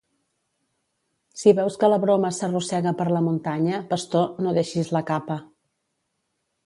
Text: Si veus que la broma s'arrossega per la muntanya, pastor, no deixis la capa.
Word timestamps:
Si 1.41 1.51
veus 1.59 1.75
que 1.83 1.89
la 1.91 1.99
broma 2.07 2.31
s'arrossega 2.37 2.95
per 3.01 3.07
la 3.17 3.23
muntanya, 3.29 3.83
pastor, 3.93 4.27
no 4.47 4.55
deixis 4.59 4.91
la 4.99 5.03
capa. 5.11 5.41